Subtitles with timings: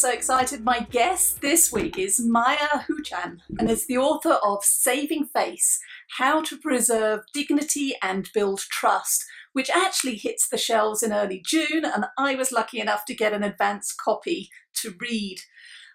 [0.00, 0.64] so excited.
[0.64, 5.78] My guest this week is Maya Hu-Chan and is the author of Saving Face
[6.16, 11.84] How to Preserve Dignity and Build Trust, which actually hits the shelves in early June.
[11.84, 15.36] And I was lucky enough to get an advance copy to read.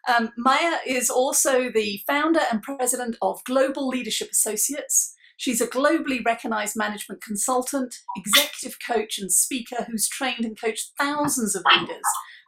[0.08, 5.16] Um, Maya is also the founder and president of Global Leadership Associates.
[5.36, 11.56] She's a globally recognized management consultant, executive coach, and speaker who's trained and coached thousands
[11.56, 12.06] of leaders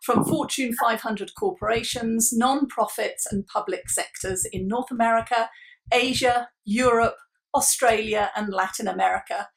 [0.07, 5.49] from Fortune 500 corporations, non-profits, and public sectors in North America,
[5.91, 7.17] Asia, Europe,
[7.53, 9.49] Australia, and Latin America.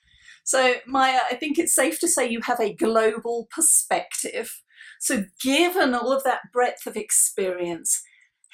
[0.43, 4.61] So, Maya, I think it's safe to say you have a global perspective.
[4.99, 8.03] So, given all of that breadth of experience,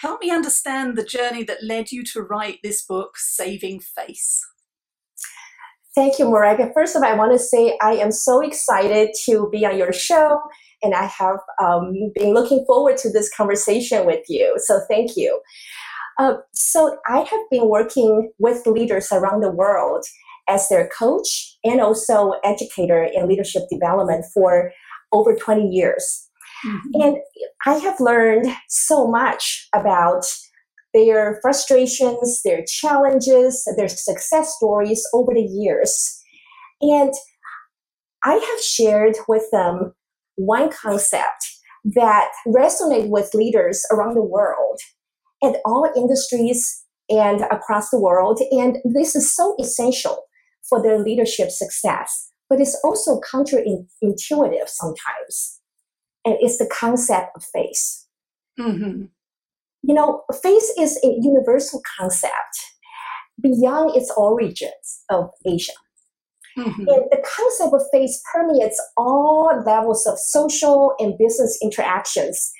[0.01, 4.45] help me understand the journey that led you to write this book, Saving Face.
[5.95, 6.75] Thank you, Morega.
[6.75, 9.95] First of all, I want to say I am so excited to be on your
[9.95, 10.43] show,
[10.87, 14.55] and I have um, been looking forward to this conversation with you.
[14.59, 15.41] So, thank you.
[16.19, 20.05] Uh, so, I have been working with leaders around the world
[20.49, 24.71] as their coach and also educator in leadership development for
[25.13, 26.29] over 20 years.
[26.65, 27.03] Mm-hmm.
[27.03, 27.17] And
[27.67, 30.25] I have learned so much about
[30.95, 36.23] their frustrations, their challenges, their success stories over the years.
[36.81, 37.13] And
[38.25, 39.93] I have shared with them
[40.37, 41.47] one concept
[41.85, 44.81] that resonates with leaders around the world
[45.43, 48.41] at all industries and across the world.
[48.51, 50.25] And this is so essential
[50.69, 55.61] for their leadership success, but it's also counterintuitive sometimes.
[56.25, 58.07] And it's the concept of face.
[58.59, 59.05] Mm-hmm
[59.87, 62.33] you know, face is a universal concept
[63.41, 65.73] beyond its origins of Asia.
[66.59, 66.89] Mm-hmm.
[66.89, 72.51] And the concept of face permeates all levels of social and business interactions.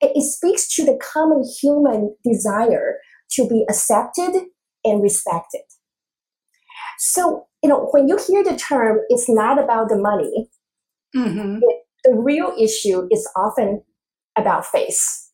[0.00, 2.96] It, it speaks to the common human desire
[3.32, 4.46] to be accepted
[4.84, 5.62] and respected.
[6.98, 10.50] So, you know, when you hear the term, it's not about the money.
[11.16, 11.58] Mm-hmm.
[11.62, 13.82] It, the real issue is often
[14.36, 15.30] about face.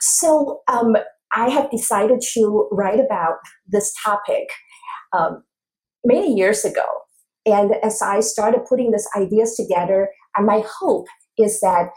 [0.00, 0.96] So um,
[1.34, 3.36] I have decided to write about
[3.66, 4.48] this topic
[5.12, 5.42] um,
[6.04, 6.86] many years ago.
[7.44, 11.06] And as I started putting these ideas together, and my hope
[11.38, 11.90] is that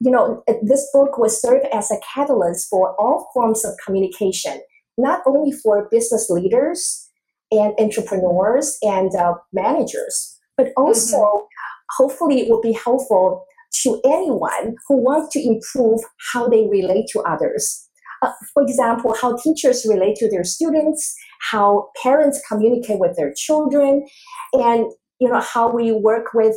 [0.00, 4.60] you know this book will serve as a catalyst for all forms of communication,
[4.98, 7.08] not only for business leaders
[7.50, 12.02] and entrepreneurs and uh, managers, but also mm-hmm.
[12.02, 13.44] hopefully it will be helpful
[13.82, 16.00] to anyone who wants to improve
[16.32, 17.85] how they relate to others.
[18.26, 21.14] Uh, for example, how teachers relate to their students,
[21.50, 24.06] how parents communicate with their children,
[24.52, 24.86] and
[25.20, 26.56] you know how we work with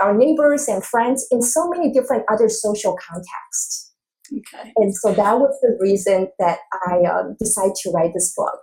[0.00, 3.92] our neighbors and friends in so many different other social contexts.
[4.32, 4.72] Okay.
[4.76, 8.60] And so that was the reason that I uh, decided to write this book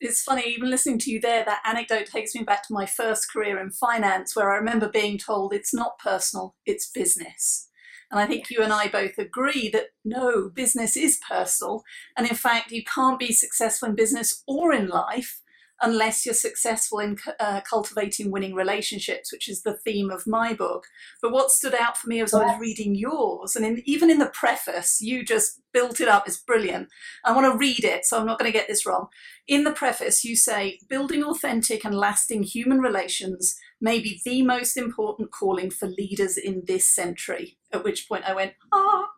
[0.00, 3.32] it's funny, even listening to you there, that anecdote takes me back to my first
[3.32, 7.65] career in finance, where I remember being told it's not personal, it's business.
[8.10, 11.82] And I think you and I both agree that no, business is personal.
[12.16, 15.40] And in fact, you can't be successful in business or in life
[15.82, 20.86] unless you're successful in uh, cultivating winning relationships, which is the theme of my book.
[21.20, 24.18] But what stood out for me as I was reading yours, and in, even in
[24.18, 26.26] the preface, you just built it up.
[26.26, 26.88] It's brilliant.
[27.24, 29.08] I want to read it, so I'm not going to get this wrong.
[29.46, 34.76] In the preface, you say, building authentic and lasting human relations may be the most
[34.76, 37.58] important calling for leaders in this century.
[37.76, 39.08] At which point I went, ah.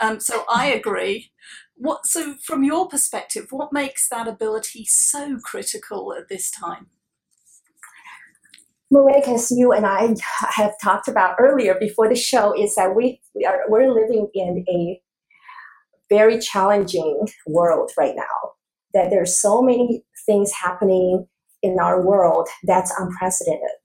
[0.00, 1.30] Um, so I agree.
[1.76, 6.86] What so from your perspective, what makes that ability so critical at this time?
[8.90, 10.14] Marek, as you and I
[10.54, 14.64] have talked about earlier before the show, is that we, we are we're living in
[14.68, 15.00] a
[16.08, 18.52] very challenging world right now.
[18.92, 21.26] That there's so many things happening
[21.62, 23.76] in our world that's unprecedented.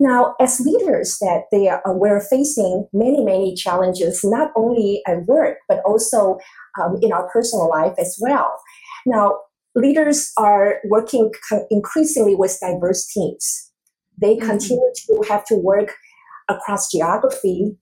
[0.00, 5.58] Now, as leaders, that they are, we're facing many, many challenges, not only at work
[5.68, 6.38] but also
[6.80, 8.58] um, in our personal life as well.
[9.06, 9.38] Now,
[9.74, 11.30] leaders are working
[11.70, 13.70] increasingly with diverse teams.
[14.20, 14.48] They mm-hmm.
[14.48, 15.94] continue to have to work
[16.48, 17.76] across geography,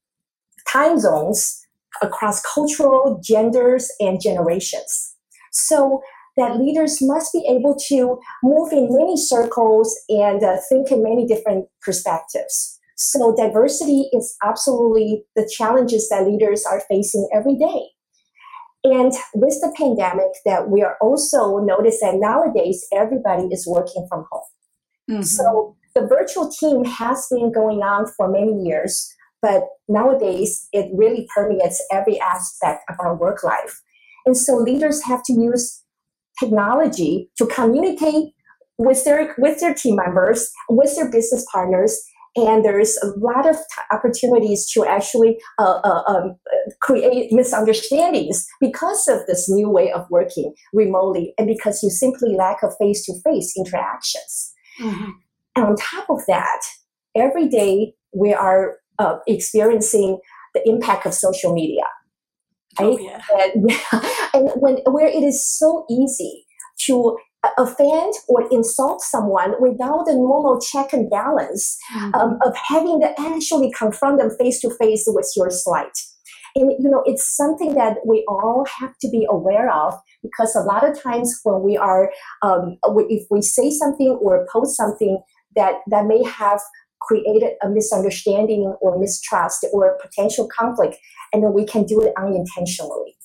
[0.68, 1.60] time zones,
[2.00, 5.14] across cultural, genders, and generations.
[5.52, 6.02] So
[6.36, 11.26] that leaders must be able to move in many circles and uh, think in many
[11.26, 12.78] different perspectives.
[12.96, 17.88] So diversity is absolutely the challenges that leaders are facing every day.
[18.84, 24.26] And with the pandemic, that we are also notice that nowadays everybody is working from
[24.30, 24.42] home.
[25.10, 25.22] Mm-hmm.
[25.22, 31.28] So the virtual team has been going on for many years, but nowadays it really
[31.34, 33.82] permeates every aspect of our work life.
[34.26, 35.81] And so leaders have to use
[36.42, 38.32] technology to communicate
[38.78, 42.00] with their with their team members, with their business partners,
[42.36, 46.36] and there's a lot of t- opportunities to actually uh, uh, um,
[46.80, 52.62] create misunderstandings because of this new way of working remotely, and because you simply lack
[52.62, 54.52] of face-to-face interactions.
[54.80, 55.10] Mm-hmm.
[55.56, 56.60] And on top of that,
[57.14, 60.18] every day we are uh, experiencing
[60.54, 61.84] the impact of social media.
[62.78, 63.20] Oh, right?
[63.30, 63.80] Oh, yeah.
[64.00, 66.44] and, and when where it is so easy
[66.86, 67.16] to
[67.58, 72.14] offend or insult someone without the normal check and balance mm-hmm.
[72.14, 75.98] um, of having to actually confront them face to face with your slight.
[76.54, 80.60] And you know, it's something that we all have to be aware of because a
[80.60, 82.12] lot of times when we are,
[82.42, 82.78] um,
[83.08, 85.20] if we say something or post something
[85.56, 86.60] that that may have
[87.00, 90.96] created a misunderstanding or mistrust or potential conflict,
[91.32, 93.16] and then we can do it unintentionally.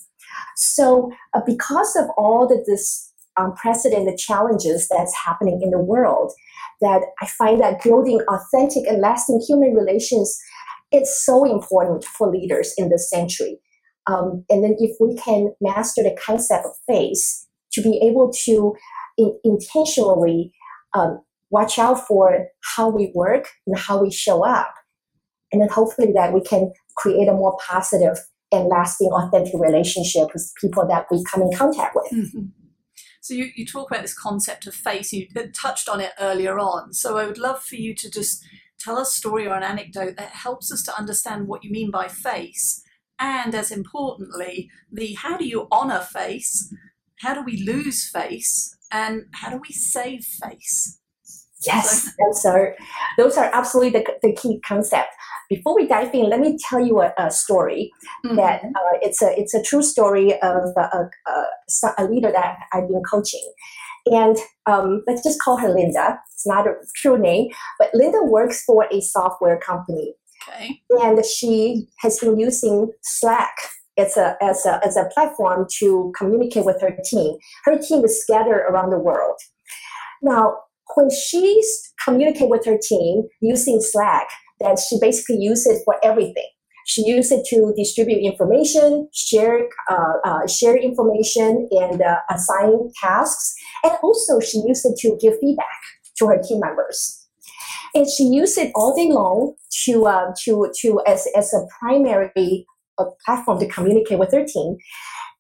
[0.58, 6.34] So, uh, because of all of this unprecedented challenges that's happening in the world,
[6.82, 10.38] that I find that building authentic and lasting human relations
[10.92, 13.60] it's so important for leaders in this century.
[14.08, 18.74] Um, and then if we can master the concept of face, to be able to
[19.18, 20.52] in, intentionally
[20.94, 21.20] um,
[21.50, 24.74] watch out for how we work and how we show up.
[25.52, 28.18] And then hopefully that we can create a more positive
[28.52, 32.12] and lasting authentic relationship with people that we come in contact with.
[32.12, 32.46] Mm-hmm.
[33.22, 36.94] So you, you talk about this concept of face, you touched on it earlier on.
[36.94, 38.42] So I would love for you to just
[38.80, 42.08] tell a story or an anecdote that helps us to understand what you mean by
[42.08, 42.84] face.
[43.20, 46.74] And as importantly, the how do you honor face?
[47.22, 48.78] How do we lose face?
[48.92, 51.00] And how do we save face?
[51.66, 52.76] Yes, those are
[53.18, 55.10] those are absolutely the, the key concept.
[55.50, 57.92] Before we dive in, let me tell you a, a story
[58.26, 58.36] mm-hmm.
[58.36, 62.88] that uh, it's a it's a true story of a, a, a leader that I've
[62.88, 63.52] been coaching,
[64.06, 64.38] and
[64.68, 66.20] um, let's just call her Linda.
[66.32, 67.50] It's not a true name,
[67.80, 70.14] but Linda works for a software company,
[70.48, 70.82] okay.
[70.90, 73.56] and she has been using Slack
[73.98, 77.36] as a, as a as a platform to communicate with her team.
[77.66, 79.38] Her team is scattered around the world.
[80.22, 80.58] Now,
[80.96, 81.62] when she
[82.04, 84.28] communicate with her team using Slack,
[84.60, 86.50] that she basically uses it for everything.
[86.88, 93.54] She used it to distribute information, share uh, uh, share information, and uh, assign tasks.
[93.84, 95.82] And also, she used it to give feedback
[96.18, 97.28] to her team members.
[97.94, 102.66] And she used it all day long to uh, to to as as a primary
[102.98, 104.78] uh, platform to communicate with her team.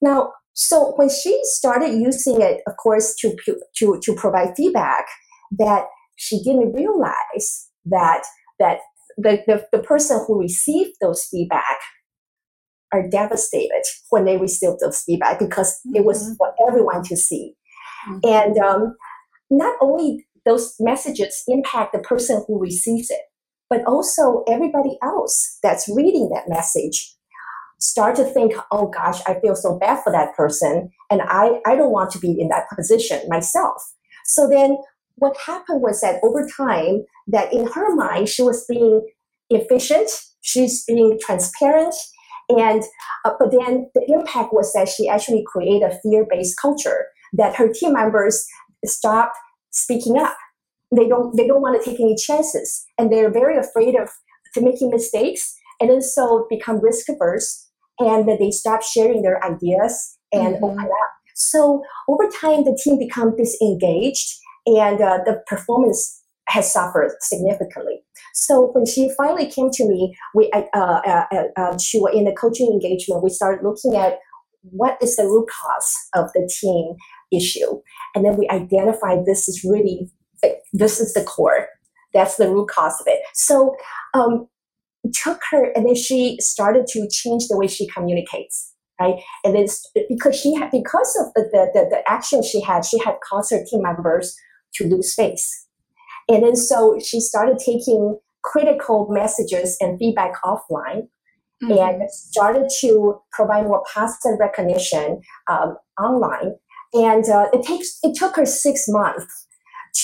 [0.01, 3.35] Now, so when she started using it, of course, to
[3.77, 5.05] to to provide feedback,
[5.51, 5.85] that
[6.15, 8.23] she didn't realize that
[8.59, 8.79] that
[9.17, 11.77] the, the, the person who received those feedback
[12.93, 15.97] are devastated when they receive those feedback because mm-hmm.
[15.97, 16.33] it was mm-hmm.
[16.35, 17.53] for everyone to see.
[18.07, 18.19] Mm-hmm.
[18.23, 18.95] And um,
[19.49, 23.21] not only those messages impact the person who receives it,
[23.69, 27.13] but also everybody else that's reading that message
[27.79, 31.75] start to think, oh gosh, I feel so bad for that person, and I, I
[31.75, 33.81] don't want to be in that position myself.
[34.25, 34.77] So then
[35.17, 39.05] what happened was that over time, that in her mind, she was being
[39.49, 40.09] efficient,
[40.41, 41.95] she's being transparent,
[42.49, 42.83] and
[43.25, 47.67] uh, but then the impact was that she actually created a fear-based culture that her
[47.73, 48.45] team members
[48.85, 49.35] stopped
[49.71, 50.37] speaking up.
[50.95, 54.09] They don't they don't want to take any chances, and they're very afraid of
[54.59, 57.67] making mistakes, and then so become risk averse,
[57.99, 60.63] and they stop sharing their ideas and mm-hmm.
[60.63, 61.11] open up.
[61.35, 64.33] So over time, the team become disengaged
[64.67, 68.03] and uh, the performance has suffered significantly.
[68.33, 72.25] So when she finally came to me, we uh, uh, uh, uh she was in
[72.25, 74.19] the coaching engagement, we started looking at
[74.61, 76.95] what is the root cause of the team
[77.31, 77.79] issue,
[78.15, 80.09] and then we identified this is really
[80.73, 81.67] this is the core.
[82.13, 83.19] That's the root cause of it.
[83.33, 83.75] So
[84.13, 84.47] um,
[85.13, 89.21] took her, and then she started to change the way she communicates right?
[89.43, 89.67] And then
[90.09, 93.63] because she had because of the, the, the action she had, she had caused her
[93.63, 94.35] team members
[94.75, 95.67] to lose face.
[96.29, 101.07] And then so she started taking critical messages and feedback offline
[101.63, 101.71] mm-hmm.
[101.71, 106.55] and started to provide more positive recognition um, online.
[106.93, 109.47] And uh, it takes it took her six months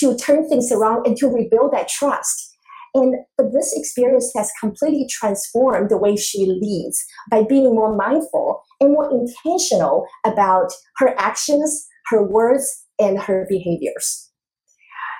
[0.00, 2.50] to turn things around and to rebuild that trust.
[2.94, 8.62] And but this experience has completely transformed the way she leads by being more mindful
[8.80, 14.30] and more intentional about her actions, her words, and her behaviors.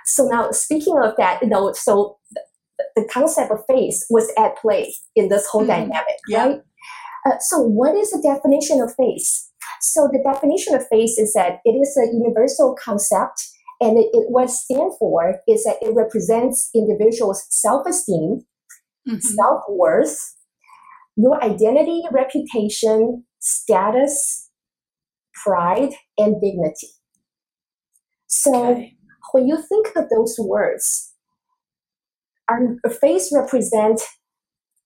[0.06, 2.18] So now speaking of that, you know, so
[2.96, 5.88] the concept of face was at play in this whole mm-hmm.
[5.88, 6.46] dynamic, yeah.
[6.46, 6.60] right?
[7.26, 9.50] Uh, so, what is the definition of face?
[9.80, 13.42] So, the definition of face is that it is a universal concept,
[13.80, 18.40] and it, it what it stands for is that it represents individuals' self-esteem,
[19.08, 19.18] mm-hmm.
[19.18, 20.18] self-worth,
[21.16, 24.50] your identity, reputation, status,
[25.42, 26.88] pride, and dignity.
[28.26, 28.96] So, okay.
[29.32, 31.12] When you think of those words,
[32.48, 34.00] our face represent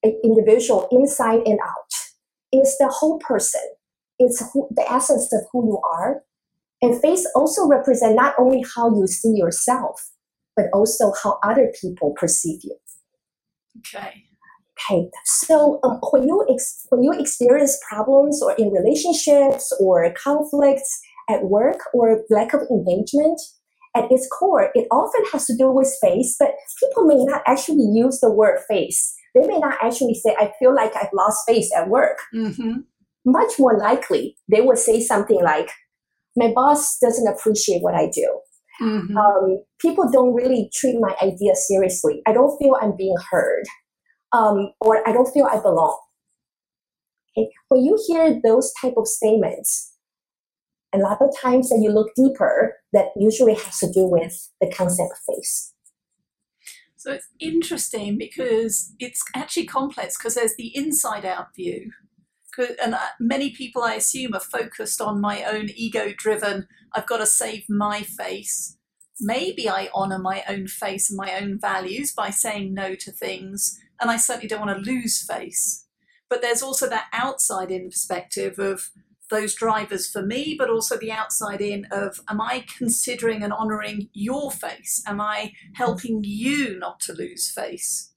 [0.03, 1.93] an individual inside and out.
[2.53, 3.61] It's the whole person.
[4.19, 6.23] It's who, the essence of who you are.
[6.81, 10.11] And face also represent not only how you see yourself,
[10.55, 12.77] but also how other people perceive you.
[13.79, 14.25] Okay.
[14.91, 21.01] Okay, so um, when you ex- when you experience problems or in relationships or conflicts
[21.29, 23.41] at work or lack of engagement,
[23.99, 27.85] at its core, it often has to do with face, but people may not actually
[27.93, 29.15] use the word face.
[29.35, 32.19] They may not actually say, I feel like I've lost face at work.
[32.35, 32.81] Mm-hmm.
[33.25, 35.71] Much more likely, they would say something like,
[36.37, 38.41] My boss doesn't appreciate what I do.
[38.81, 39.17] Mm-hmm.
[39.17, 42.23] Um, people don't really treat my ideas seriously.
[42.27, 43.65] I don't feel I'm being heard.
[44.33, 45.99] Um, or I don't feel I belong.
[47.37, 47.49] Okay?
[47.69, 49.93] When you hear those type of statements,
[50.95, 54.71] a lot of times that you look deeper, that usually has to do with the
[54.71, 55.75] concept of face.
[56.97, 61.93] So it's interesting because it's actually complex because there's the inside out view.
[62.83, 67.19] And uh, many people, I assume, are focused on my own ego driven, I've got
[67.19, 68.77] to save my face.
[69.21, 73.79] Maybe I honor my own face and my own values by saying no to things.
[74.01, 75.87] And I certainly don't want to lose face.
[76.29, 78.91] But there's also that outside in perspective of
[79.31, 84.09] those drivers for me, but also the outside in of am I considering and honoring
[84.13, 85.03] your face?
[85.07, 88.13] Am I helping you not to lose face?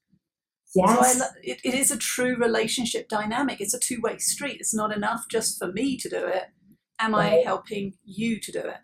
[0.74, 1.18] Yes.
[1.18, 3.60] So I, it, it is a true relationship dynamic.
[3.60, 4.58] It's a two way street.
[4.60, 6.46] It's not enough just for me to do it.
[7.00, 7.40] Am right.
[7.40, 8.78] I helping you to do it?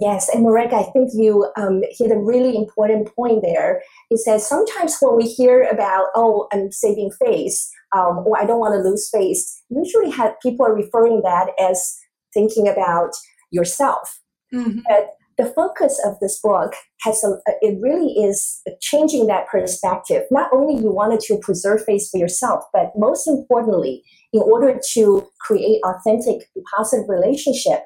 [0.00, 3.80] Yes, and Marek, I think you um, hit a really important point there.
[4.10, 8.58] Is says sometimes when we hear about, oh, I'm saving face, um, or I don't
[8.58, 11.96] want to lose face, usually have, people are referring that as
[12.32, 13.10] thinking about
[13.52, 14.20] yourself.
[14.52, 14.80] Mm-hmm.
[14.88, 16.72] But the focus of this book
[17.02, 20.22] has a, it really is changing that perspective.
[20.30, 25.28] Not only you wanted to preserve face for yourself, but most importantly, in order to
[25.40, 27.84] create authentic, positive relationship,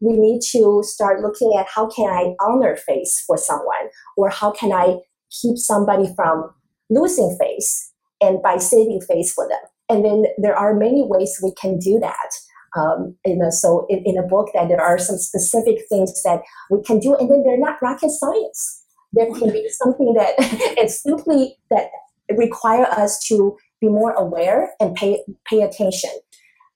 [0.00, 4.50] we need to start looking at how can I honor face for someone, or how
[4.50, 4.96] can I
[5.30, 6.50] keep somebody from
[6.88, 9.60] losing face, and by saving face for them.
[9.88, 12.30] And then there are many ways we can do that.
[12.76, 16.40] Um, you know, so in, in a book that there are some specific things that
[16.70, 18.84] we can do, and then they're not rocket science.
[19.12, 20.34] There can be something that
[20.78, 21.90] it's simply that
[22.36, 26.10] require us to be more aware and pay pay attention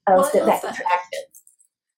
[0.07, 1.21] of the, that, that interaction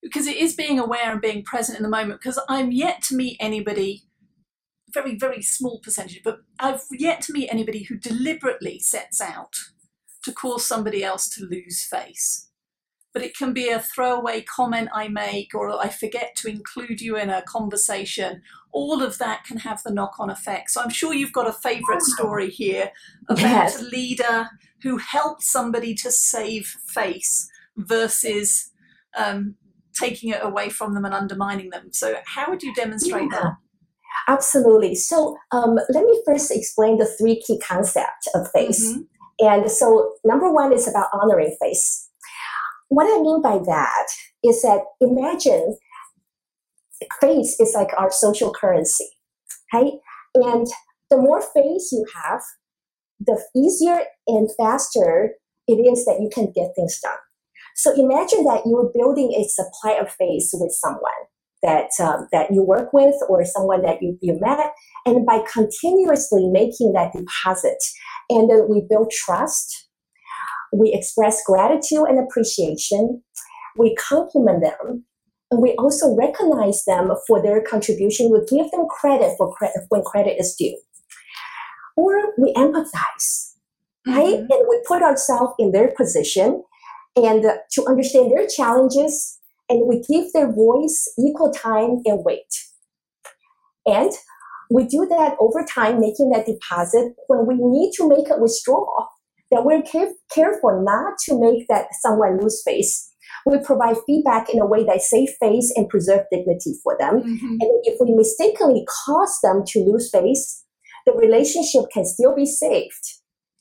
[0.06, 3.16] because it is being aware and being present in the moment because i'm yet to
[3.16, 4.02] meet anybody
[4.92, 9.54] very very small percentage but i've yet to meet anybody who deliberately sets out
[10.26, 12.50] to cause somebody else to lose face.
[13.14, 17.16] But it can be a throwaway comment i make or i forget to include you
[17.16, 18.42] in a conversation.
[18.72, 20.70] All of that can have the knock-on effect.
[20.70, 22.90] So i'm sure you've got a favorite story here
[23.30, 23.80] about yes.
[23.80, 24.50] a leader
[24.82, 28.70] who helped somebody to save face versus
[29.16, 29.54] um,
[29.98, 31.88] taking it away from them and undermining them.
[31.92, 33.40] So, how would you demonstrate yeah.
[33.40, 33.52] that?
[34.28, 34.94] Absolutely.
[34.94, 38.92] So, um, let me first explain the three key concepts of face.
[38.92, 39.00] Mm-hmm.
[39.40, 42.08] And so, number one is about honoring face.
[42.88, 44.06] What I mean by that
[44.44, 45.76] is that imagine
[47.20, 49.08] face is like our social currency,
[49.72, 49.92] right?
[50.34, 50.66] And
[51.10, 52.42] the more face you have,
[53.20, 55.32] the easier and faster
[55.68, 57.16] it is that you can get things done.
[57.76, 61.12] So imagine that you're building a supply of face with someone
[61.62, 64.72] that um, that you work with or someone that you, you met,
[65.04, 67.78] and by continuously making that deposit,
[68.30, 69.88] and then we build trust,
[70.72, 73.22] we express gratitude and appreciation,
[73.76, 75.04] we compliment them,
[75.50, 78.30] and we also recognize them for their contribution.
[78.30, 80.78] We give them credit for credit when credit is due,
[81.96, 83.52] or we empathize,
[84.06, 84.34] right?
[84.34, 84.52] Mm-hmm.
[84.52, 86.62] And we put ourselves in their position
[87.16, 87.42] and
[87.72, 92.54] to understand their challenges, and we give their voice equal time and weight.
[93.86, 94.12] And
[94.70, 99.08] we do that over time, making that deposit when we need to make a withdrawal,
[99.50, 103.12] that we're careful not to make that someone lose face.
[103.44, 107.20] We provide feedback in a way that save face and preserve dignity for them.
[107.20, 107.46] Mm-hmm.
[107.60, 110.64] And if we mistakenly cause them to lose face,
[111.06, 112.92] the relationship can still be saved.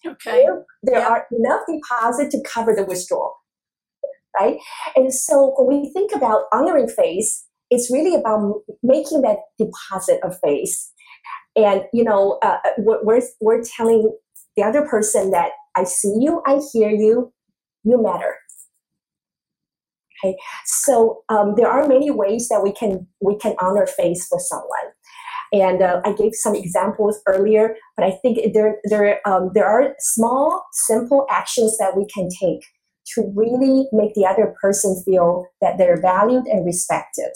[0.06, 0.44] Okay.
[0.44, 1.08] There, there Yeah.
[1.08, 3.36] are enough deposit to cover the withdrawal,
[4.40, 4.58] right?
[4.96, 10.38] And so when we think about honoring face, it's really about making that deposit of
[10.40, 10.92] face.
[11.56, 14.14] And, you know, uh, uh, we're, we're, telling
[14.58, 17.34] the other person that I see you, I hear you,
[17.84, 18.36] you matter.
[20.24, 24.40] Okay, so um, there are many ways that we can we can honor face for
[24.40, 24.94] someone,
[25.52, 27.76] and uh, I gave some examples earlier.
[27.98, 32.66] But I think there there um, there are small, simple actions that we can take
[33.14, 37.32] to really make the other person feel that they're valued and respected.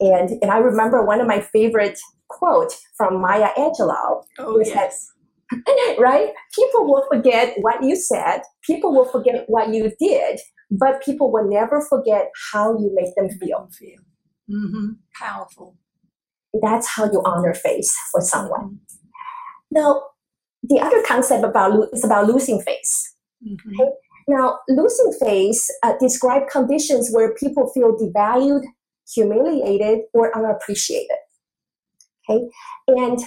[0.00, 5.08] And and I remember one of my favorite quote from Maya Angelou Oh, that- yes.
[5.98, 6.30] right?
[6.54, 10.40] People will forget what you said, people will forget what you did,
[10.70, 13.68] but people will never forget how you make them feel.
[13.78, 14.00] Feel.
[14.48, 15.76] hmm Powerful.
[16.62, 18.64] That's how you honor face for someone.
[18.64, 18.78] Mhm.
[19.70, 20.02] Now,
[20.62, 23.14] the other concept about lo- is about losing face.
[23.46, 23.90] Mhm.
[24.26, 28.62] Now, losing face uh, describe conditions where people feel devalued,
[29.12, 31.18] humiliated, or unappreciated.
[32.28, 32.48] Okay,
[32.88, 33.18] and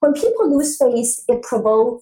[0.00, 2.00] when people lose face, it provoke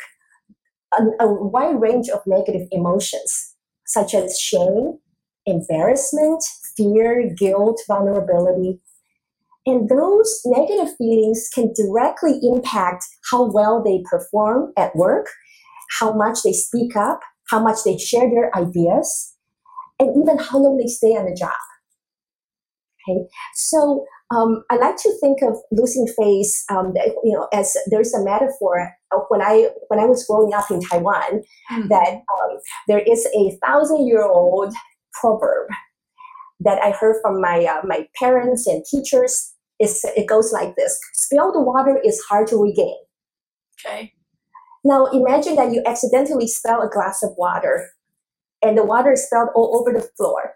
[0.98, 3.54] a, a wide range of negative emotions,
[3.86, 4.98] such as shame,
[5.46, 6.42] embarrassment,
[6.76, 8.80] fear, guilt, vulnerability.
[9.64, 15.28] And those negative feelings can directly impact how well they perform at work,
[16.00, 17.20] how much they speak up,
[17.50, 19.34] how much they share their ideas,
[19.98, 21.52] and even how long they stay on the job.
[23.08, 26.92] Okay, so um, I like to think of losing face, um,
[27.24, 28.92] you know, as there's a metaphor.
[29.12, 31.88] Of when I when I was growing up in Taiwan, Mhm.
[31.88, 34.72] that um, there is a thousand year old
[35.20, 35.68] proverb
[36.60, 39.52] that I heard from my uh, my parents and teachers.
[39.78, 42.96] It's, it goes like this: "Spilled water is hard to regain."
[43.84, 44.12] Okay.
[44.84, 47.90] Now imagine that you accidentally spill a glass of water,
[48.62, 50.54] and the water is spilled all over the floor.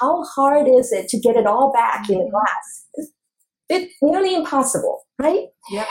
[0.00, 2.30] How hard is it to get it all back in the Mhm.
[2.30, 2.86] glass?
[2.94, 3.12] It's,
[3.68, 5.46] it's nearly impossible, right?
[5.70, 5.86] Yep.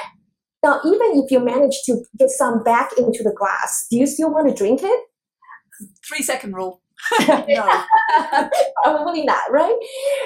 [0.64, 4.32] Now, even if you manage to get some back into the glass, do you still
[4.32, 5.00] want to drink it?
[6.08, 6.82] Three second rule.
[7.28, 7.84] no.
[8.84, 9.76] Probably not, right?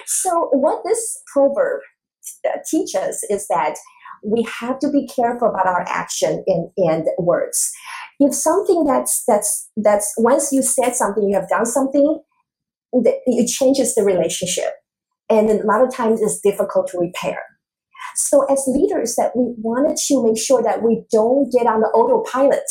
[0.06, 1.82] So, what this proverb
[2.48, 3.76] uh, teaches is that
[4.24, 7.72] we have to be careful about our action and, and words.
[8.20, 12.20] If something that's that's that's once you said something, you have done something,
[12.94, 14.74] it changes the relationship,
[15.30, 17.40] and a lot of times it's difficult to repair.
[18.16, 21.88] So, as leaders, that we wanted to make sure that we don't get on the
[21.88, 22.64] autopilot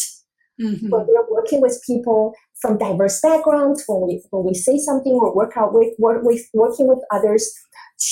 [0.61, 0.91] Mhm.
[0.91, 5.35] when we're working with people from diverse backgrounds, when we when we say something or
[5.35, 7.51] work out with work with working with others,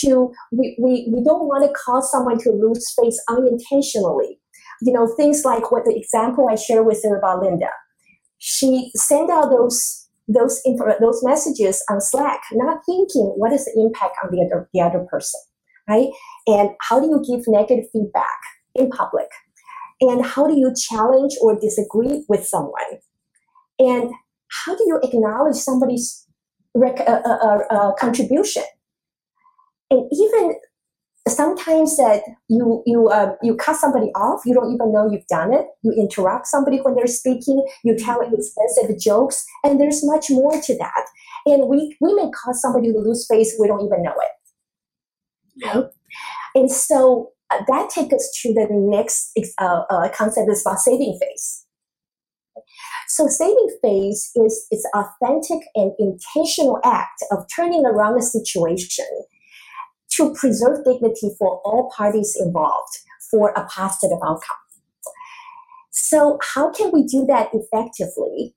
[0.01, 4.39] to we, we, we don't want to cause someone to lose face unintentionally.
[4.83, 7.71] You know, things like what the example I shared with her about Linda.
[8.39, 13.81] She sent out those those info, those messages on Slack, not thinking what is the
[13.81, 15.41] impact on the other the other person,
[15.89, 16.09] right?
[16.47, 18.39] And how do you give negative feedback
[18.75, 19.29] in public?
[20.01, 23.01] And how do you challenge or disagree with someone?
[23.79, 24.13] And
[24.51, 26.27] how do you acknowledge somebody's
[26.75, 28.63] rec- uh, uh, uh, uh, contribution?
[29.91, 30.55] And even
[31.29, 35.53] sometimes that you you uh, you cut somebody off, you don't even know you've done
[35.53, 35.67] it.
[35.83, 37.65] You interrupt somebody when they're speaking.
[37.85, 41.07] You tell expensive jokes, and there's much more to that.
[41.47, 43.57] And we we may cause somebody to lose face.
[43.59, 44.31] We don't even know it.
[45.57, 45.83] Yeah.
[46.55, 51.19] And so uh, that takes us to the next uh, uh, concept is about saving
[51.21, 51.65] face.
[53.09, 59.07] So saving face is its authentic and intentional act of turning around a situation
[60.17, 62.99] to preserve dignity for all parties involved
[63.31, 64.57] for a positive outcome.
[65.93, 68.55] So how can we do that effectively?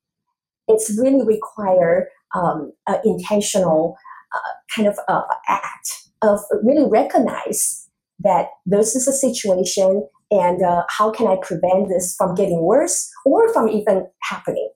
[0.67, 3.95] It's really require um, an intentional
[4.36, 5.89] uh, kind of uh, act
[6.22, 7.88] of really recognize
[8.19, 13.10] that this is a situation and uh, how can I prevent this from getting worse
[13.26, 14.69] or from even happening?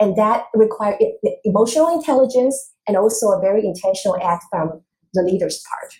[0.00, 0.96] And that requires
[1.44, 4.80] emotional intelligence and also a very intentional act from
[5.12, 5.94] the leader's part.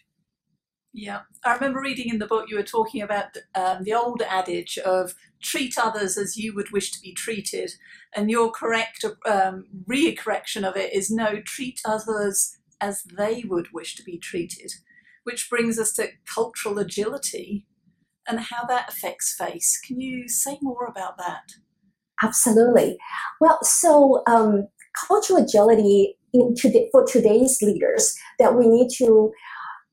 [0.99, 4.79] Yeah, I remember reading in the book you were talking about um, the old adage
[4.79, 7.71] of treat others as you would wish to be treated,
[8.15, 13.95] and your correct um, re-correction of it is no, treat others as they would wish
[13.97, 14.73] to be treated,
[15.25, 17.67] which brings us to cultural agility
[18.27, 19.79] and how that affects face.
[19.87, 21.43] Can you say more about that?
[22.23, 22.97] Absolutely.
[23.39, 24.69] Well, so um,
[25.07, 26.55] cultural agility in
[26.91, 29.31] for today's leaders that we need to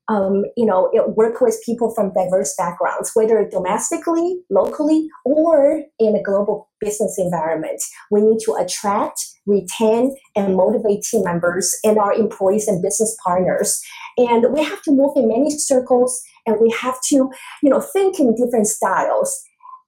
[0.08, 6.14] um, you know, it work with people from diverse backgrounds, whether domestically, locally, or in
[6.14, 7.82] a global business environment.
[8.10, 13.80] We need to attract, retain, and motivate team members and our employees and business partners.
[14.18, 17.30] And we have to move in many circles, and we have to,
[17.62, 19.42] you know, think in different styles.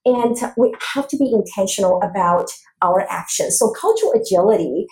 [0.07, 2.49] And we have to be intentional about
[2.81, 3.59] our actions.
[3.59, 4.87] So cultural agility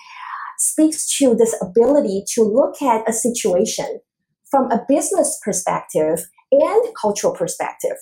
[0.58, 4.00] speaks to this ability to look at a situation
[4.54, 6.20] from a business perspective
[6.52, 7.96] and cultural perspective.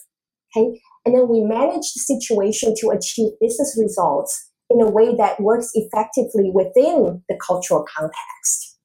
[0.55, 5.41] Okay, and then we manage the situation to achieve business results in a way that
[5.41, 8.77] works effectively within the cultural context.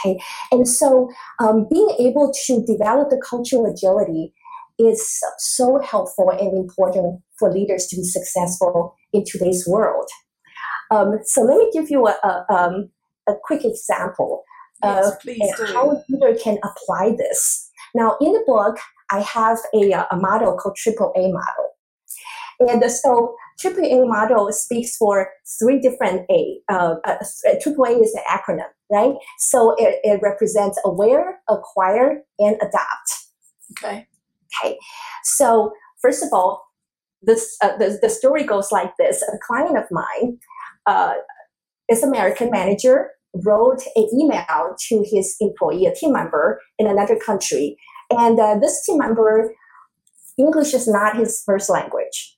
[0.00, 0.18] Okay,
[0.50, 4.32] and so um, being able to develop the cultural agility
[4.78, 10.08] is so helpful and important for leaders to be successful in today's world.
[10.90, 12.88] Um, so let me give you a, a, um,
[13.28, 14.44] a quick example
[14.82, 17.70] yes, of how a leader can apply this.
[17.94, 18.76] Now, in the book,
[19.10, 21.70] I have a, a model called Triple A model.
[22.60, 26.60] And so Triple A model speaks for three different A.
[26.68, 27.16] Uh, uh,
[27.60, 29.14] Triple A is an acronym, right?
[29.38, 33.08] So it, it represents aware, acquire, and adopt.
[33.72, 34.06] Okay.
[34.62, 34.78] Okay.
[35.24, 36.64] So first of all,
[37.22, 40.38] this uh, the, the story goes like this: A client of mine
[40.86, 41.14] uh,
[41.88, 47.76] is American manager wrote an email to his employee, a team member in another country.
[48.10, 49.54] And uh, this team member,
[50.38, 52.36] English is not his first language.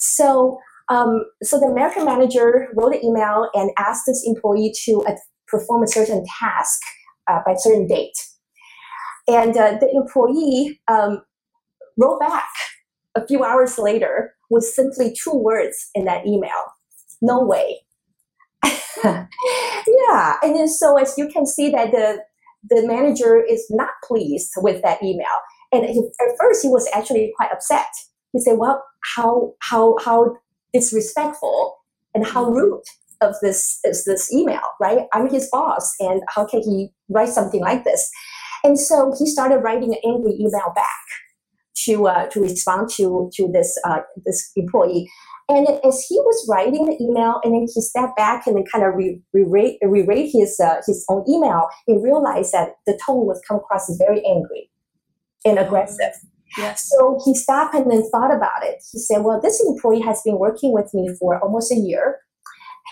[0.00, 5.14] So, um, so the American manager wrote an email and asked this employee to uh,
[5.46, 6.80] perform a certain task
[7.30, 8.16] uh, by a certain date.
[9.28, 11.22] And uh, the employee um,
[11.96, 12.50] wrote back
[13.14, 16.50] a few hours later with simply two words in that email
[17.22, 17.78] no way
[19.04, 22.22] yeah, and then so as you can see that the
[22.70, 25.26] the manager is not pleased with that email,
[25.72, 27.86] and he, at first he was actually quite upset.
[28.32, 28.82] He said, "Well,
[29.16, 30.36] how how how
[30.72, 31.76] disrespectful
[32.14, 32.82] and how rude
[33.20, 35.06] of this is this email, right?
[35.12, 38.10] I'm his boss, and how can he write something like this?"
[38.64, 41.02] And so he started writing an angry email back
[41.84, 45.10] to uh, to respond to to this uh, this employee.
[45.48, 48.84] And as he was writing the email, and then he stepped back and then kind
[48.84, 53.40] of re- re- reread his uh, his own email, he realized that the tone was
[53.46, 54.70] come across as very angry
[55.44, 56.12] and aggressive.
[56.56, 56.88] Yes.
[56.88, 58.82] So he stopped and then thought about it.
[58.92, 62.20] He said, "Well, this employee has been working with me for almost a year.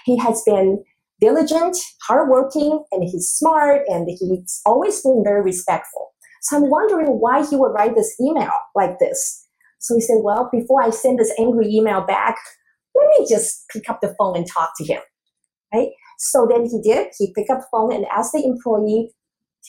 [0.05, 0.83] He has been
[1.21, 6.13] diligent, hardworking, and he's smart, and he's always been very respectful.
[6.43, 9.47] So I'm wondering why he would write this email like this."
[9.81, 12.37] So he said, Well, before I send this angry email back,
[12.95, 15.01] let me just pick up the phone and talk to him.
[15.75, 15.91] Right?
[16.19, 17.09] So then he did.
[17.19, 19.11] He picked up the phone and asked the employee,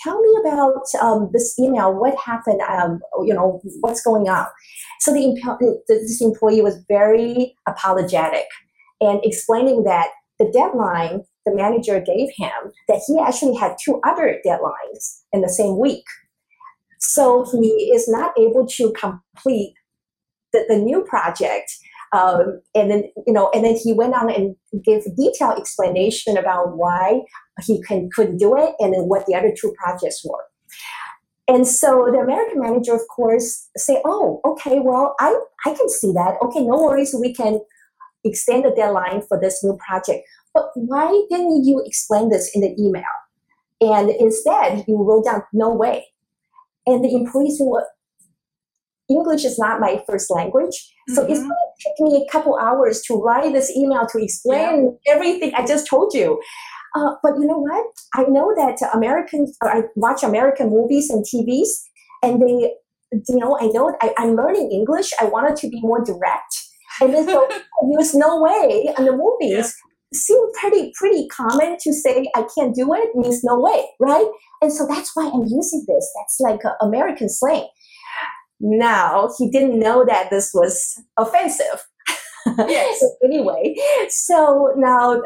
[0.03, 1.93] Tell me about um, this email.
[1.93, 2.61] What happened?
[2.61, 4.47] Um, you know, what's going on?
[4.99, 8.45] So the, this employee was very apologetic
[9.01, 14.39] and explaining that the deadline the manager gave him that he actually had two other
[14.45, 16.03] deadlines in the same week.
[16.99, 19.73] So he is not able to complete
[20.53, 21.71] the, the new project.
[22.13, 26.77] Um, and then you know, and then he went on and gave detailed explanation about
[26.77, 27.21] why
[27.61, 30.43] he can, couldn't do it, and then what the other two projects were.
[31.47, 36.11] And so the American manager, of course, say, "Oh, okay, well, I I can see
[36.11, 36.35] that.
[36.41, 37.61] Okay, no worries, we can
[38.23, 40.27] extend the deadline for this new project.
[40.53, 43.03] But why didn't you explain this in the email?
[43.79, 46.07] And instead, you wrote down no way.
[46.85, 47.87] And the employee said, well,
[49.11, 50.75] English is not my first language.
[50.75, 51.13] Mm-hmm.
[51.15, 51.49] So it's mm-hmm.
[51.49, 55.13] going to take me a couple hours to write this email to explain yeah.
[55.13, 56.41] everything I just told you.
[56.95, 57.85] Uh, but you know what?
[58.15, 61.69] I know that Americans, I watch American movies and TVs,
[62.21, 62.73] and they,
[63.11, 65.11] you know, I know I, am learning English.
[65.19, 66.53] I wanted to be more direct.
[66.99, 67.47] And then so
[67.97, 69.73] use no way in the movies.
[69.73, 69.87] Yeah.
[70.13, 74.29] Seem pretty pretty common to say I can't do it means no way, right?
[74.61, 76.11] And so that's why I'm using this.
[76.17, 77.65] That's like American slang.
[78.61, 81.85] Now he didn't know that this was offensive.
[82.57, 82.99] Yes.
[82.99, 83.75] so anyway,
[84.09, 85.21] so now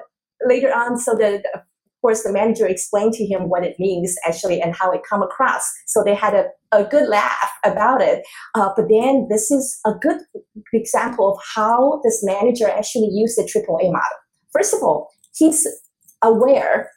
[0.46, 1.62] later on, so the of
[2.02, 5.70] course the manager explained to him what it means actually and how it come across.
[5.88, 8.24] So they had a, a good laugh about it.
[8.54, 10.22] Uh, but then this is a good
[10.72, 14.18] example of how this manager actually used the AAA model.
[14.54, 15.68] First of all, he's
[16.24, 16.90] aware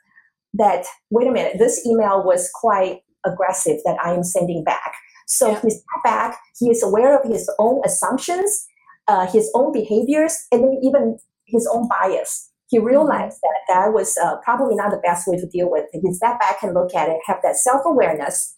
[0.54, 4.92] that wait a minute, this email was quite aggressive that I am sending back.
[5.28, 5.60] So yeah.
[5.62, 6.38] he stepped back.
[6.58, 8.66] He is aware of his own assumptions,
[9.06, 12.50] uh, his own behaviors, and then even his own bias.
[12.68, 12.86] He mm-hmm.
[12.86, 16.00] realized that that was uh, probably not the best way to deal with it.
[16.02, 18.54] He stepped back and look at it, have that self awareness,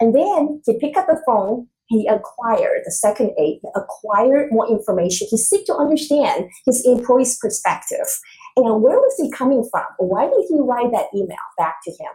[0.00, 1.66] And then he picked up the phone.
[1.88, 5.26] He acquired the second aid, acquired more information.
[5.28, 8.06] He seek to understand his employee's perspective.
[8.56, 9.86] And where was he coming from?
[9.98, 12.12] Why did he write that email back to him?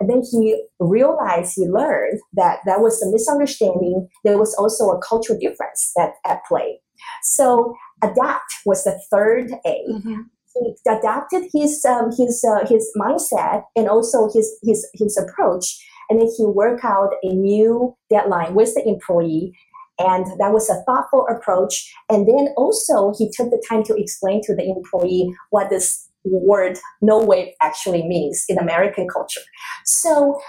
[0.00, 4.08] And then he realized, he learned that that was a misunderstanding.
[4.24, 6.80] There was also a cultural difference that at play.
[7.22, 9.84] So adapt was the third A.
[9.90, 10.22] Mm-hmm.
[10.54, 16.20] He adapted his um, his uh, his mindset and also his his his approach, and
[16.20, 19.52] then he worked out a new deadline with the employee.
[20.00, 21.92] And that was a thoughtful approach.
[22.08, 26.78] And then also he took the time to explain to the employee what this word
[27.00, 29.40] no way actually means in American culture.
[29.84, 30.40] So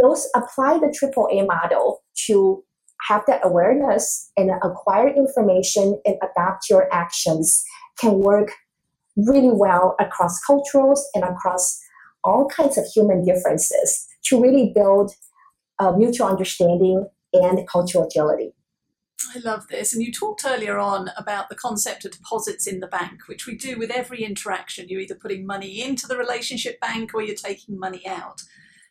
[0.00, 2.64] those apply the triple A model to
[3.08, 7.62] have that awareness and acquire information and adapt your actions
[7.98, 8.52] can work
[9.16, 11.80] really well across cultures and across
[12.24, 15.12] all kinds of human differences to really build
[15.78, 18.54] a mutual understanding and cultural agility.
[19.34, 19.92] I love this.
[19.92, 23.56] And you talked earlier on about the concept of deposits in the bank, which we
[23.56, 24.88] do with every interaction.
[24.88, 28.42] You're either putting money into the relationship bank or you're taking money out.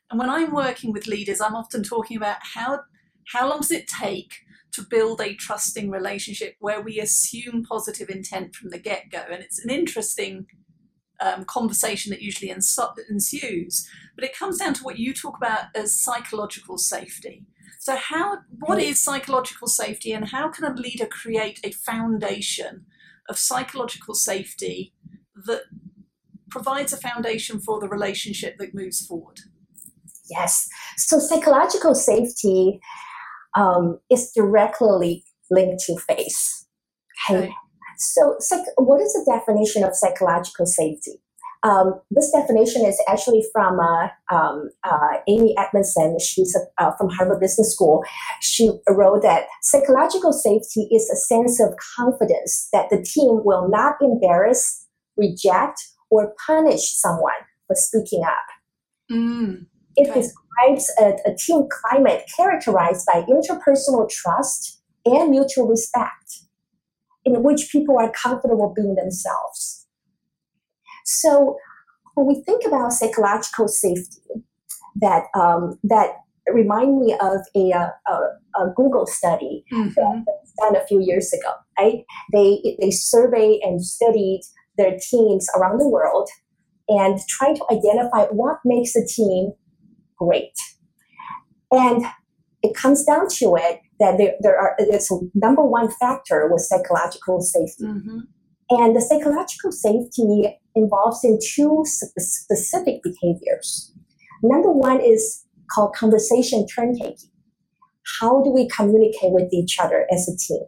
[0.10, 2.82] And when I'm working with leaders, I'm often talking about how
[3.28, 4.34] how long does it take
[4.74, 9.24] to build a trusting relationship where we assume positive intent from the get go?
[9.32, 10.48] And it's an interesting
[11.22, 13.88] um, conversation that usually ensues.
[14.15, 17.46] But it comes down to what you talk about as psychological safety.
[17.82, 22.86] So, how what is psychological safety, and how can a leader create a foundation
[23.28, 24.94] of psychological safety
[25.48, 25.63] that
[26.52, 29.39] provides a foundation for the relationship that moves forward?
[30.30, 30.70] Yes.
[30.98, 32.80] So, psychological safety
[33.58, 36.67] um, is directly linked to faith.
[37.32, 37.46] Okay.
[37.46, 37.54] okay.
[37.98, 41.20] So, psych- what is the definition of psychological safety?
[41.63, 46.17] Um, this definition is actually from uh, um, uh, Amy Edmondson.
[46.19, 48.04] She's uh, from Harvard Business School.
[48.41, 53.95] She wrote that psychological safety is a sense of confidence that the team will not
[54.02, 57.32] embarrass, reject, or punish someone
[57.67, 59.12] for speaking up.
[59.12, 59.65] Mm,
[60.00, 60.10] okay.
[60.10, 66.39] It describes a, a team climate characterized by interpersonal trust and mutual respect,
[67.24, 69.81] in which people are comfortable being themselves.
[71.06, 71.58] So
[72.16, 74.22] when we think about psychological safety,
[74.96, 76.10] that um, that
[76.52, 79.94] remind me of a, a, a Google study mm-hmm.
[79.94, 81.54] done a few years ago.
[81.80, 82.04] Right?
[82.34, 84.42] They they surveyed and studied
[84.78, 86.30] their teams around the world
[86.88, 89.54] and try to identify what makes a team
[90.18, 90.54] great.
[91.72, 92.06] And
[92.62, 97.42] it comes down to it that there, there are it's number one factor was psychological
[97.42, 97.86] safety.
[97.86, 98.20] Mm-hmm.
[98.72, 103.94] And the psychological safety involves in two specific behaviors.
[104.42, 107.30] Number one is called conversation turn taking.
[108.20, 110.64] How do we communicate with each other as a team?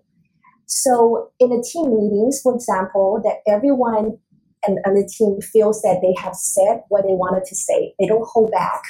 [0.65, 4.17] So in the team meetings, for example, that everyone
[4.65, 7.93] and, and the team feels that they have said what they wanted to say.
[7.99, 8.81] They don't hold back.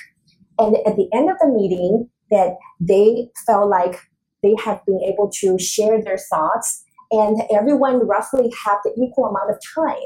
[0.59, 3.99] And at the end of the meeting, that they felt like
[4.41, 6.82] they have been able to share their thoughts
[7.13, 10.01] and everyone roughly have the equal amount of time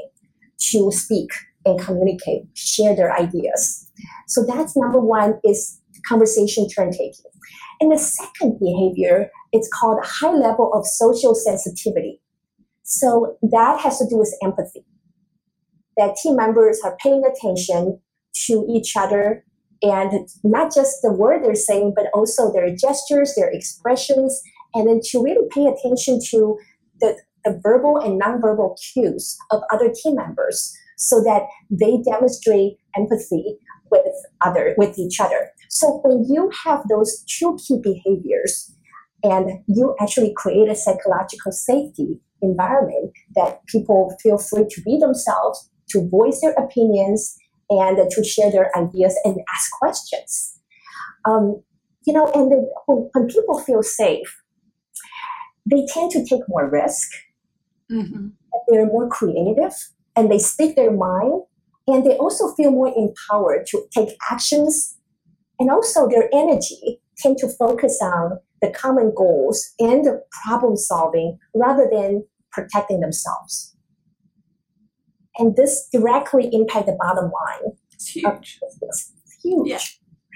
[0.70, 1.30] to speak
[1.64, 3.90] and communicate, share their ideas.
[4.28, 7.24] So that's number one is conversation turn taking.
[7.80, 12.20] And the second behavior it's called high level of social sensitivity.
[12.82, 14.84] So that has to do with empathy.
[15.96, 17.98] That team members are paying attention
[18.46, 19.42] to each other
[19.80, 24.40] and not just the word they're saying, but also their gestures, their expressions,
[24.74, 26.58] and then to really pay attention to
[27.00, 33.56] the, the verbal and nonverbal cues of other team members so that they demonstrate empathy
[33.90, 34.02] with
[34.44, 35.50] other with each other.
[35.70, 38.74] So when you have those two key behaviors
[39.22, 45.70] and you actually create a psychological safety environment that people feel free to be themselves
[45.90, 47.36] to voice their opinions
[47.70, 50.60] and to share their ideas and ask questions.
[51.24, 51.62] Um,
[52.08, 54.30] you know and then when, when people feel safe
[55.70, 57.08] they tend to take more risk.
[57.90, 58.28] Mm-hmm.
[58.68, 59.72] They're more creative
[60.16, 61.42] and they speak their mind
[61.86, 64.96] and they also feel more empowered to take actions.
[65.58, 71.38] And also their energy tend to focus on the common goals and the problem solving
[71.54, 73.74] rather than protecting themselves.
[75.38, 77.72] And this directly impact the bottom line.
[77.92, 78.58] It's huge.
[78.62, 79.68] It's huge.
[79.68, 79.80] Yeah.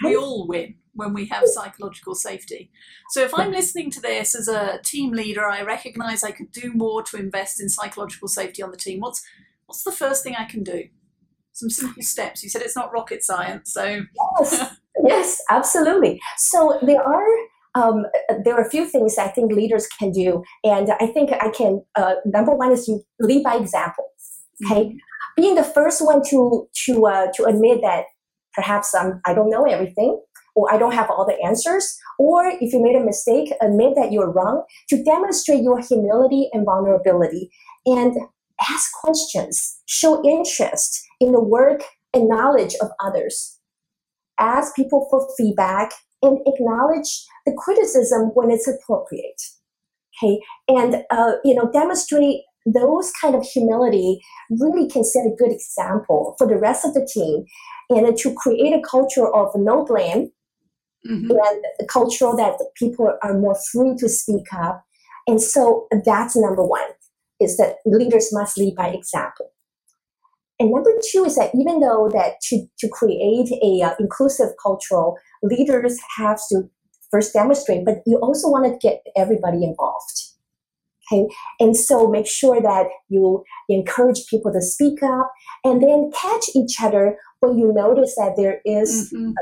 [0.04, 2.70] we all win when we have psychological safety.
[3.10, 6.72] So if I'm listening to this as a team leader, I recognize I could do
[6.74, 9.00] more to invest in psychological safety on the team.
[9.00, 9.22] What's
[9.66, 10.84] what's the first thing I can do?
[11.52, 12.42] Some simple steps.
[12.42, 14.02] You said it's not rocket science, so
[14.40, 14.76] yes.
[15.04, 16.20] Yes, absolutely.
[16.36, 17.26] So there are
[17.74, 18.04] um,
[18.44, 21.82] there are a few things I think leaders can do, and I think I can.
[21.94, 24.04] Uh, number one is you lead by example.
[24.64, 24.96] Okay, mm-hmm.
[25.36, 28.04] being the first one to to uh, to admit that
[28.52, 30.20] perhaps um, I don't know everything,
[30.54, 34.12] or I don't have all the answers, or if you made a mistake, admit that
[34.12, 34.64] you're wrong.
[34.90, 37.50] To demonstrate your humility and vulnerability,
[37.86, 38.16] and
[38.68, 41.82] ask questions, show interest in the work
[42.14, 43.58] and knowledge of others.
[44.38, 49.40] Ask people for feedback and acknowledge the criticism when it's appropriate.
[50.22, 55.50] Okay, and uh, you know, demonstrate those kind of humility really can set a good
[55.50, 57.44] example for the rest of the team,
[57.90, 60.30] and to create a culture of no blame
[61.06, 61.30] mm-hmm.
[61.30, 64.84] and a culture that people are more free to speak up.
[65.26, 66.90] And so that's number one
[67.40, 69.50] is that leaders must lead by example.
[70.58, 75.16] And number two is that even though that to, to create a uh, inclusive cultural,
[75.42, 76.70] leaders have to
[77.10, 80.22] first demonstrate, but you also want to get everybody involved.
[81.10, 81.26] Okay,
[81.58, 85.32] and so make sure that you encourage people to speak up,
[85.64, 89.32] and then catch each other when you notice that there is mm-hmm.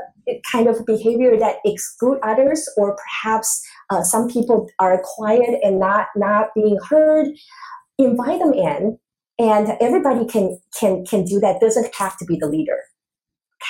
[0.50, 6.06] kind of behavior that exclude others, or perhaps uh, some people are quiet and not
[6.16, 7.28] not being heard.
[7.98, 8.98] Invite them in,
[9.38, 11.60] and everybody can can can do that.
[11.60, 12.78] Doesn't have to be the leader.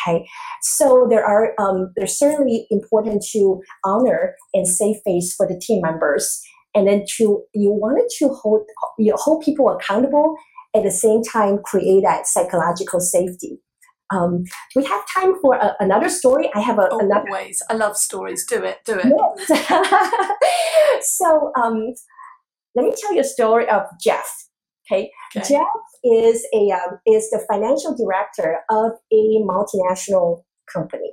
[0.06, 0.24] Okay,
[0.62, 5.82] so there are um, they're certainly important to honor and save face for the team
[5.82, 6.40] members,
[6.72, 8.62] and then to you wanted to hold
[8.96, 10.36] you hold people accountable
[10.76, 13.58] at the same time create that psychological safety.
[14.12, 14.44] Um,
[14.74, 16.50] we have time for a, another story.
[16.54, 17.62] I have a, oh, another ways.
[17.70, 18.44] I love stories.
[18.46, 18.78] Do it.
[18.84, 19.06] Do it.
[19.48, 20.38] Yes.
[21.18, 21.94] so um,
[22.74, 24.26] let me tell you a story of Jeff.
[24.90, 25.48] Okay, okay.
[25.48, 25.66] Jeff
[26.02, 30.42] is a um, is the financial director of a multinational
[30.72, 31.12] company,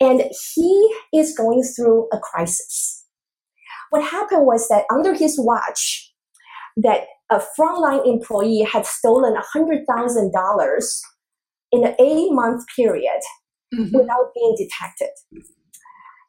[0.00, 0.22] and
[0.54, 3.04] he is going through a crisis.
[3.90, 6.12] What happened was that under his watch,
[6.76, 11.02] that a frontline employee had stolen hundred thousand dollars
[11.72, 13.20] in an eight month period
[13.74, 13.96] mm-hmm.
[13.96, 15.10] without being detected.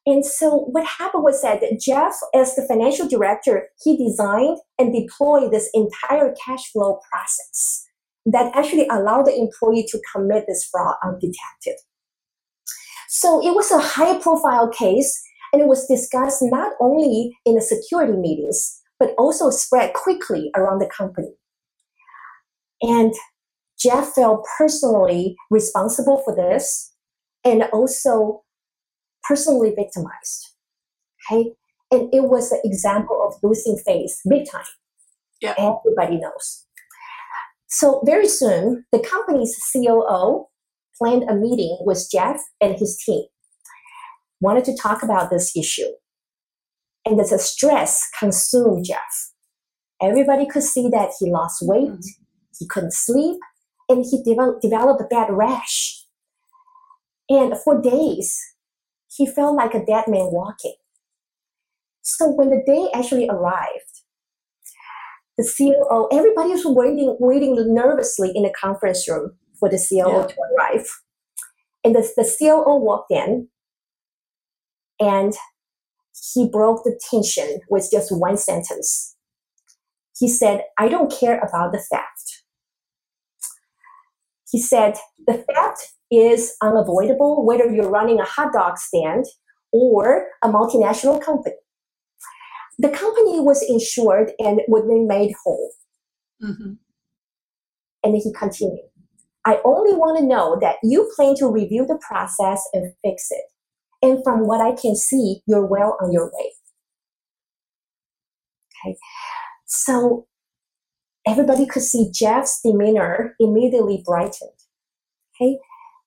[0.06, 5.52] And so what happened was that Jeff, as the financial director, he designed and deployed
[5.52, 7.86] this entire cash flow process
[8.26, 11.76] that actually allowed the employee to commit this fraud undetected.
[13.10, 15.22] So it was a high profile case
[15.54, 20.80] and it was discussed not only in the security meetings, but also spread quickly around
[20.80, 21.34] the company.
[22.82, 23.14] And
[23.82, 26.94] Jeff felt personally responsible for this
[27.44, 28.44] and also
[29.28, 30.56] personally victimized.
[31.32, 31.52] Okay?
[31.92, 34.64] And it was an example of losing faith big time.
[35.42, 35.56] Yeah.
[35.58, 36.66] Everybody knows.
[37.68, 40.46] So very soon, the company's COO
[40.98, 43.24] planned a meeting with Jeff and his team.
[44.40, 45.90] Wanted to talk about this issue.
[47.06, 49.32] And the stress consumed Jeff.
[50.02, 52.24] Everybody could see that he lost weight, mm-hmm.
[52.60, 53.38] he couldn't sleep,
[53.92, 56.06] and he developed, developed a bad rash.
[57.30, 58.40] And for days,
[59.16, 60.76] he felt like a dead man walking.
[62.02, 64.02] So when the day actually arrived,
[65.38, 70.28] the COO, everybody was waiting, waiting nervously in the conference room for the COO yeah.
[70.28, 70.88] to arrive.
[71.84, 73.48] And the, the COO walked in
[75.00, 75.34] and
[76.34, 79.16] he broke the tension with just one sentence.
[80.18, 82.41] He said, I don't care about the theft.
[84.52, 89.26] He said, the theft is unavoidable whether you're running a hot dog stand
[89.72, 91.56] or a multinational company.
[92.78, 95.72] The company was insured and would be made whole.
[96.44, 96.74] Mm-hmm.
[98.04, 98.90] And he continued,
[99.46, 103.44] I only want to know that you plan to review the process and fix it.
[104.02, 106.52] And from what I can see, you're well on your way.
[108.84, 108.98] Okay.
[109.68, 110.26] So
[111.28, 114.52] everybody could see Jeff's demeanor immediately brightened.
[115.36, 115.58] Okay.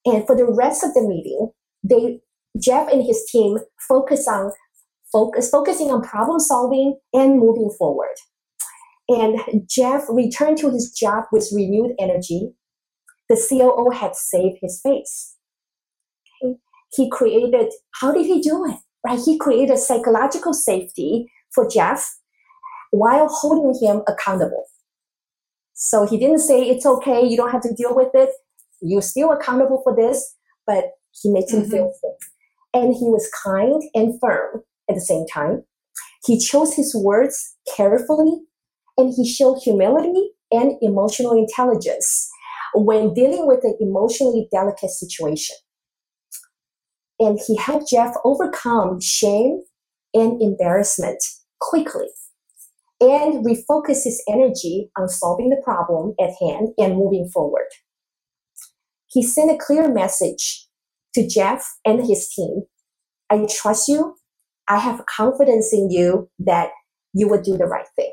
[0.04, 1.50] And for the rest of the meeting,
[1.82, 2.20] they
[2.60, 3.58] Jeff and his team
[3.88, 4.52] focus on
[5.12, 8.14] focus focusing on problem solving and moving forward.
[9.08, 12.52] And Jeff returned to his job with renewed energy.
[13.28, 15.36] The COO had saved his face.
[16.42, 16.56] Okay.
[16.94, 18.78] He created, how did he do it?
[19.04, 19.20] Right?
[19.22, 22.16] He created psychological safety for Jeff
[22.90, 24.64] while holding him accountable.
[25.74, 28.30] So he didn't say, it's okay, you don't have to deal with it
[28.84, 30.84] you're still accountable for this, but
[31.22, 31.70] he makes him mm-hmm.
[31.70, 32.28] feel safe.
[32.74, 35.64] And he was kind and firm at the same time.
[36.26, 38.40] He chose his words carefully
[38.96, 42.28] and he showed humility and emotional intelligence
[42.74, 45.56] when dealing with an emotionally delicate situation.
[47.20, 49.62] and he helped Jeff overcome shame
[50.14, 51.22] and embarrassment
[51.60, 52.08] quickly
[53.04, 57.68] and refocus his energy on solving the problem at hand and moving forward.
[59.08, 60.68] He sent a clear message
[61.14, 62.62] to Jeff and his team
[63.30, 64.16] I trust you.
[64.68, 66.70] I have confidence in you that
[67.12, 68.12] you will do the right thing.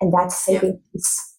[0.00, 1.37] And that's saving peace.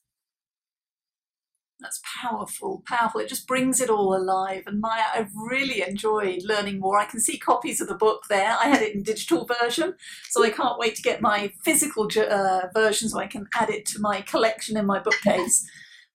[1.79, 3.21] That's powerful, powerful.
[3.21, 4.63] It just brings it all alive.
[4.67, 6.99] And Maya, I've really enjoyed learning more.
[6.99, 8.57] I can see copies of the book there.
[8.61, 9.93] I had it in digital version,
[10.29, 13.85] so I can't wait to get my physical uh, version so I can add it
[13.87, 15.65] to my collection in my bookcase.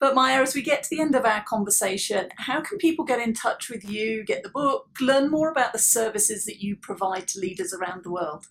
[0.01, 3.21] But Maya, as we get to the end of our conversation, how can people get
[3.21, 7.27] in touch with you, get the book, learn more about the services that you provide
[7.29, 8.49] to leaders around the world?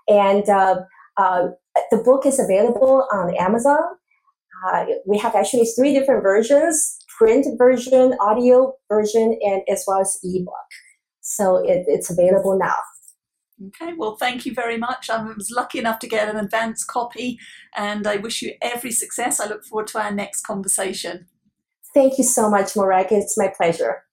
[0.07, 0.75] And uh,
[1.17, 1.47] uh,
[1.91, 3.81] the book is available on Amazon.
[4.65, 10.17] Uh, we have actually three different versions print version, audio version, and as well as
[10.23, 10.53] ebook.
[11.21, 12.75] So it, it's available now.
[13.67, 15.09] Okay, well, thank you very much.
[15.09, 17.37] I was lucky enough to get an advance copy,
[17.75, 19.39] and I wish you every success.
[19.39, 21.27] I look forward to our next conversation.
[21.93, 23.07] Thank you so much, Morag.
[23.11, 24.03] It's my pleasure.